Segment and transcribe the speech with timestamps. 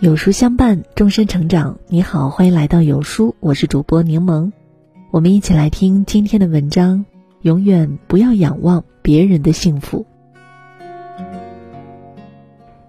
[0.00, 1.78] 有书相伴，终身成长。
[1.88, 4.52] 你好，欢迎来到有书，我是主播柠檬。
[5.10, 7.04] 我们一起来听今天的文章。
[7.42, 10.06] 永远不要仰望别人的幸福。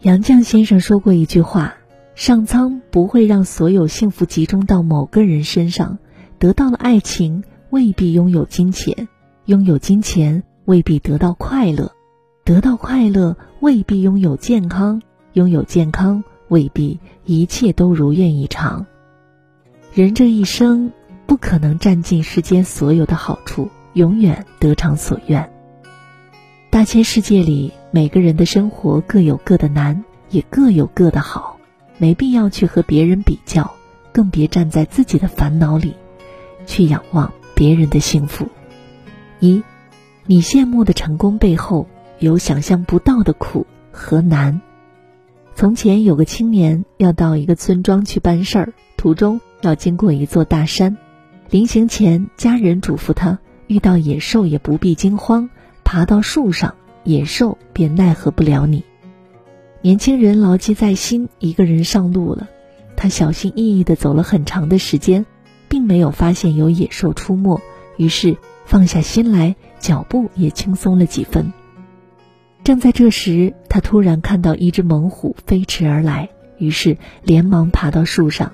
[0.00, 1.74] 杨绛先生说过一句话
[2.16, 5.98] ：“上苍不会让所有幸福集中到某个人身上。
[6.40, 9.06] 得到了爱情，未必拥有金钱；
[9.44, 11.92] 拥有金钱，未必得到快乐；
[12.50, 14.98] 得到快乐，未必拥有健康；
[15.34, 18.86] 拥有健康，未必一切都如愿以偿。
[19.94, 20.90] 人这一生，
[21.26, 25.52] 不可能占尽世间所有的好处。”永远得偿所愿。
[26.70, 31.56] 大千世界里，每个人的生活各有各的难，也各有各的好，
[31.98, 33.74] 没必要去和别人比较，
[34.10, 35.94] 更别站在自己的烦恼里，
[36.66, 38.48] 去仰望别人的幸福。
[39.38, 39.62] 一，
[40.26, 41.86] 你羡慕的成功背后，
[42.20, 44.60] 有想象不到的苦和难。
[45.54, 50.96] 从前有个青年要到一个村庄去办事儿，途中要经过一座大山，
[51.50, 53.38] 临行前，家人嘱咐他。
[53.66, 55.48] 遇到野兽也不必惊慌，
[55.84, 58.84] 爬到树上，野兽便奈何不了你。
[59.80, 62.48] 年轻人牢记在心，一个人上路了。
[62.96, 65.24] 他小心翼翼地走了很长的时间，
[65.68, 67.60] 并没有发现有野兽出没，
[67.96, 71.52] 于是放下心来，脚步也轻松了几分。
[72.70, 78.52] 正在这时，他突然看到一只猛虎飞驰而来，于是连忙爬到树上。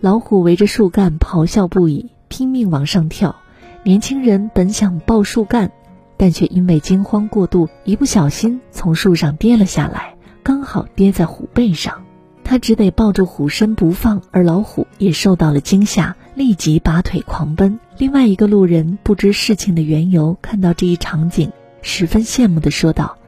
[0.00, 3.36] 老虎围着树干咆哮不已，拼命往上跳。
[3.82, 5.70] 年轻人本想抱树干，
[6.16, 12.02] 但却因为惊慌过度，一不小心从树上跌了下来，刚好跌在虎背上。
[12.44, 17.78] 他只得抱住虎身不放，而老虎也受到了惊吓，立即拔腿狂奔。
[17.98, 23.18] 另外一个路人不知事情的缘由，看到这一场景，十分羡慕地说道：“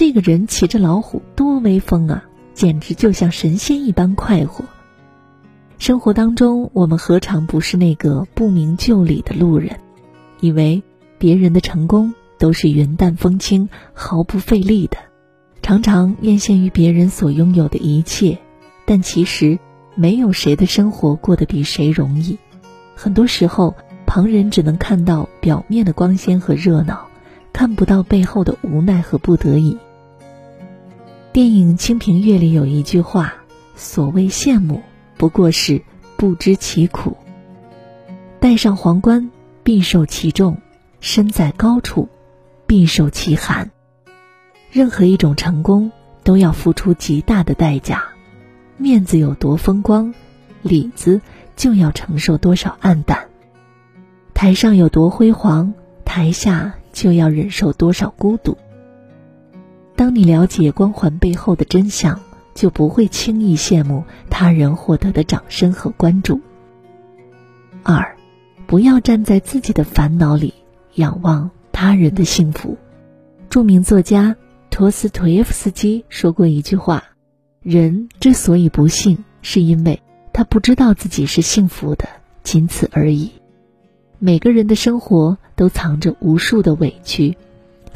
[0.00, 4.64] 这个人骑着老虎多威风啊，简直就像神仙一般快活。”
[5.78, 9.78] 生活当中，我们何尝不是那个不明就里的路人？
[10.40, 10.82] 以为
[11.18, 14.96] 别人的成功都是云淡风轻、毫不费力的，
[15.60, 18.38] 常常艳羡于别人所拥有的一切，
[18.86, 19.58] 但其实
[19.96, 22.38] 没有谁的生活过得比谁容易。
[22.94, 23.74] 很多时候，
[24.06, 27.06] 旁人只能看到表面的光鲜和热闹，
[27.52, 29.76] 看不到背后的无奈和不得已。
[31.32, 33.34] 电影《清平乐》里有一句话
[33.76, 34.82] ：“所谓羡慕，
[35.16, 35.80] 不过是
[36.16, 37.16] 不知其苦。”
[38.40, 39.30] 戴上皇冠。
[39.62, 40.56] 必受其重，
[41.00, 42.08] 身在高处，
[42.66, 43.70] 必受其寒。
[44.72, 45.92] 任何一种成功
[46.24, 48.02] 都要付出极大的代价，
[48.78, 50.12] 面子有多风光，
[50.62, 51.20] 里子
[51.54, 53.18] 就要承受多少暗淡；
[54.34, 55.74] 台上有多辉煌，
[56.04, 58.56] 台下就要忍受多少孤独。
[60.00, 62.18] 当你了解光环背后的真相，
[62.54, 66.40] 就不会轻易羡慕他人获得的掌声和关注。
[67.82, 68.16] 二。
[68.66, 70.54] 不要站在自己的烦恼里
[70.94, 72.78] 仰望他人的幸福。
[73.50, 74.36] 著名作家
[74.70, 77.04] 托斯托耶夫斯基说过一句话
[77.60, 80.00] ：“人之所以不幸，是因为
[80.32, 82.08] 他不知道自己是幸福的，
[82.42, 83.32] 仅此而已。”
[84.18, 87.36] 每个人的生活都藏着无数的委屈，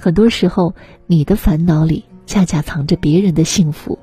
[0.05, 0.75] 很多时候，
[1.07, 3.99] 你的烦恼里恰恰藏着别人的幸福。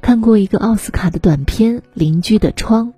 [0.00, 2.88] 看过一个奥斯卡的短片《邻居的窗》。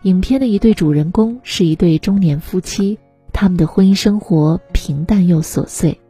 [0.00, 2.98] 影片的一对主人公是一对中年夫妻，
[3.34, 6.00] 他们的婚姻生活平淡又琐碎，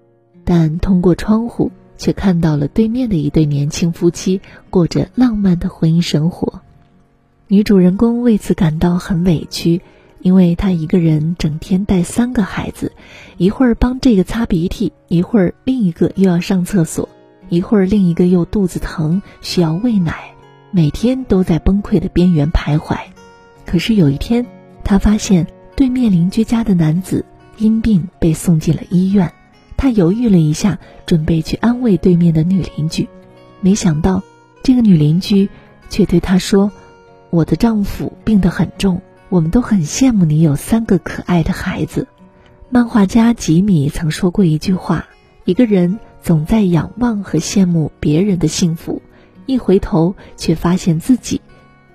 [0.45, 6.61] 但通过窗户却看到了对面的一对年轻夫妻过着浪漫的婚姻生活。
[7.49, 9.83] 女主人公为此感到很委屈，
[10.23, 12.93] 因为她一个人整天带三个孩子，
[13.37, 17.09] 一会儿帮这个擦鼻涕，一会儿另一个又要上厕所，
[17.49, 20.33] 一会儿另一个又肚子疼需要喂奶，
[20.71, 22.97] 每天都在崩溃的边缘徘徊。
[23.67, 24.47] 可是有一天，
[24.85, 25.47] 他发现
[25.77, 27.25] 对面邻居家的男子
[27.59, 29.33] 因病被送进了医院。
[29.77, 33.09] 他犹豫了一下，准备去安慰对面的女邻居，
[33.61, 34.23] 没想到
[34.63, 35.49] 这个女邻居
[35.91, 36.71] 却对他说
[37.31, 39.03] ：“我的丈夫病得很重，
[39.33, 42.07] 我们都很羡慕你有三个可爱的孩子。”
[42.69, 45.09] 漫画家吉米曾说过一句话
[45.47, 49.01] ：“一个人总在仰望和羡慕别人的幸福，
[49.47, 51.41] 一回头却发现自己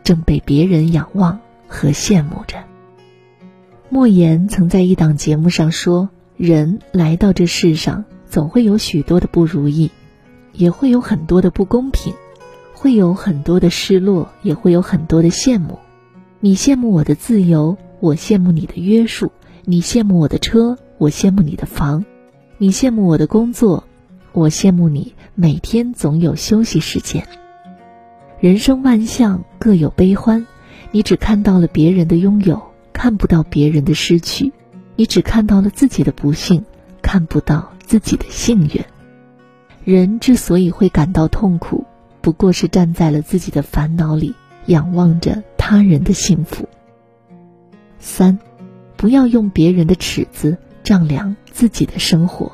[0.04, 1.40] 正被别人仰望。”
[1.70, 2.64] 和羡慕着。
[3.90, 9.92] 莫言曾在一档节目上说：“人来到这世上，总会有许多的不如意，
[10.54, 12.14] 也会有很多的不公平，
[12.74, 15.78] 会有很多的失落，也会有很多的羡慕。
[16.40, 19.30] 你羡慕我的自由，我羡慕你的约束；
[19.66, 22.04] 你羡慕我的车，我羡慕你的房；
[22.60, 23.86] 你羡慕我的工作，
[24.34, 27.28] 我羡慕你每天总有休息时间。
[28.40, 30.46] 人生万象各有悲欢，
[30.92, 32.62] 你只看到了别人的拥有，
[32.94, 34.52] 看不到别人的失去；
[34.96, 36.64] 你只看到了自己的不幸，
[37.02, 38.86] 看不到自己的幸运。
[39.84, 41.84] 人之所以会感到痛苦，
[42.22, 44.36] 不过是站在了自己的烦恼里，
[44.68, 46.70] 仰望着他人的幸福。
[48.00, 48.40] 三，
[48.96, 52.54] 不要用别人的尺子丈量自己的生活。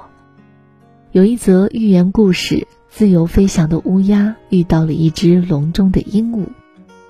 [1.11, 2.67] 有一则寓言故事。
[2.89, 6.45] 自由飞翔的乌鸦遇到了一只笼中的鹦鹉，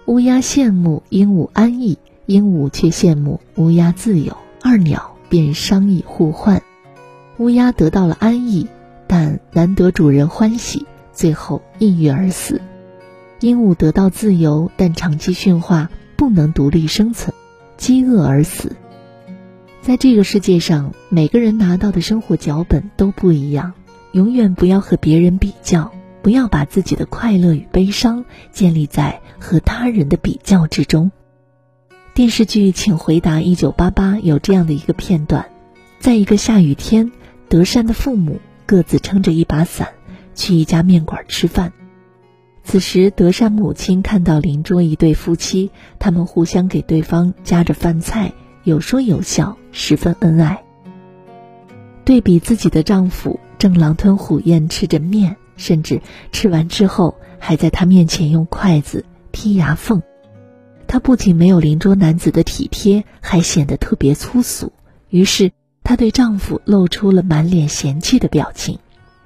[0.06, 6.62] 乌鸦羡慕鹦鹉安逸，鹦鹉却羡慕乌鸦自由，二鸟便商议互换。
[7.38, 8.68] 乌鸦得到了安逸，
[9.08, 12.62] 但难得主人欢喜，最后抑郁而死。
[13.44, 17.36] 鹦鹉得到自由，但长期驯化不能独立生存，
[17.76, 18.78] 饥饿而死。
[19.82, 23.74] 在这个世界上，每个人拿到的生活脚本都不一样。
[24.14, 25.92] 永远不要和别人比较，
[26.22, 28.24] 不要把自己的快乐与悲伤
[28.54, 31.12] 建立在和他人的比较之中。
[32.14, 35.48] 电视剧《请回答一九八八》有这样的一个片段：
[36.00, 37.12] 在一个下雨天，
[37.50, 39.90] 德善的父母各自撑着一把伞
[40.34, 41.74] 去一家面馆吃饭。
[42.64, 48.34] 此时，德善母亲看到邻桌一对夫妻，他们互相给对方夹着饭菜，
[48.64, 50.64] 有说有笑，十分恩爱。
[52.06, 53.40] 对比自己的丈夫。
[53.60, 56.02] 正狼吞虎咽吃着面，甚至
[56.34, 60.02] 吃完之后还在他面前用筷子剔牙缝。
[60.86, 64.74] 她不仅没有邻桌男子的体贴，还显得特别粗俗。
[65.08, 68.80] 于是她对丈夫露出了满脸嫌弃的表情。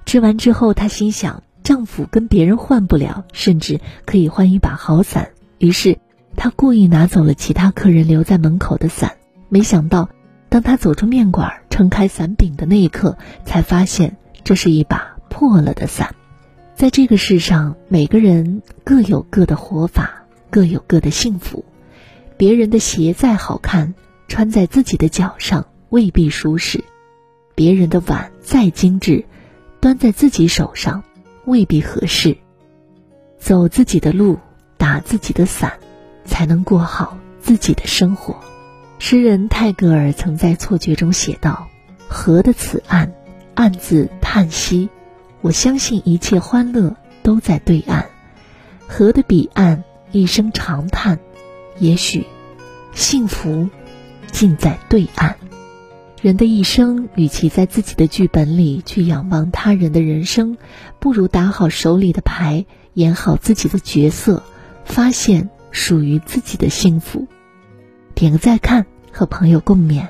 [0.06, 5.32] 吃完之后，她心想丈夫跟别人换不了，甚至可以换一把好伞。
[5.58, 5.98] 于是
[6.38, 9.18] 她故意拿走了其他客人留在门口的伞。
[9.50, 10.08] 没想到，
[10.48, 14.16] 当她走出面馆，撑开伞柄的那一刻，才发现。
[14.46, 16.16] 这是一把破了的伞，
[16.74, 21.66] 在这个世上，每个人各有各的活法，各有各的幸福。
[22.38, 23.94] 别人的鞋再好看，
[24.30, 26.80] 穿在自己的脚上未必舒适；
[27.56, 29.26] 别人的碗再精致，
[29.82, 31.04] 端在自己手上
[31.48, 32.38] 未必合适。
[33.40, 34.38] 走自己的路，
[34.78, 35.80] 打自己的伞，
[36.24, 38.36] 才能过好自己的生活。
[39.00, 41.68] 诗人泰戈尔曾在《错觉》中写道
[42.08, 43.12] ：“河的此岸。”
[43.58, 44.88] 暗自叹息，
[45.42, 48.06] 我相信一切欢乐都在对岸，
[48.88, 51.18] 河的彼岸一声长叹，
[51.80, 52.28] 也许
[52.94, 53.68] 幸福
[54.32, 55.38] 尽在对岸。
[56.20, 60.58] 人的一生，与其在自己的剧本里去仰望他人的人生，
[61.00, 62.66] 不如打好手里的牌，
[62.96, 64.42] 演好自己的角色，
[64.84, 67.28] 发现属于自己的幸福。
[68.16, 70.08] 点个再看，和朋友共勉。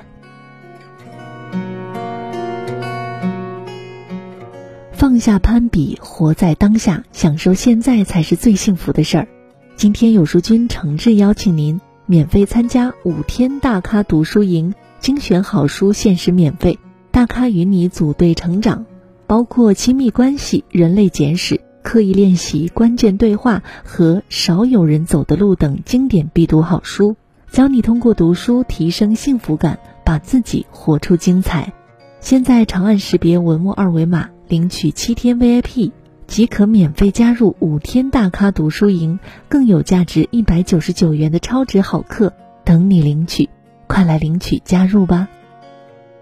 [4.92, 9.28] 放下攀比，活在当下，享受现在才是最幸福的事儿。
[9.76, 16.78] 今天有书君诚挚邀请您免费参加五天大咖读书营，精选好书限时免费，
[17.10, 18.84] 大咖与你组队成长，
[19.26, 27.16] 包括亲密关系、人类简史、刻意练习、关键对话和少有人走的路等经典必读好书，
[27.50, 31.72] 教你通过读书提升幸福感，把自己活出精彩。
[32.20, 34.28] 现在长按识别文末二维码。
[34.48, 35.92] 领取七天 VIP
[36.26, 42.32] 即可免费加入五天大咖读书营，更有价值一百九十九元的超值好课
[42.64, 43.50] 等你领取，
[43.88, 45.28] 快来领取加入吧！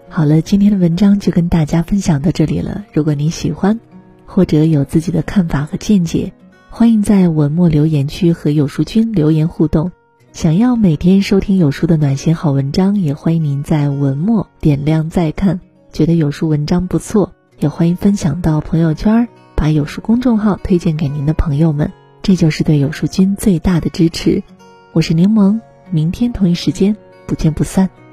[0.09, 2.85] 好了，今天的文章就跟大家分享到这里了。
[2.93, 3.79] 如果你喜欢，
[4.25, 6.31] 或者有自己的看法和见解，
[6.71, 9.91] 欢迎在文末留言区和有书君留言互动。
[10.31, 15.59] 想要每天收听有书的暖心好文章，也欢迎您在文末点亮再看。
[15.91, 17.33] 觉得有书文章不错。
[17.59, 24.43] 也欢迎分享到朋友圈，把有书公众号推荐给您的朋友们，这就是对有书君最大的支持。
[24.93, 25.59] 我是柠檬，
[25.89, 26.95] 明天同一时间
[27.27, 28.06] 不见不散。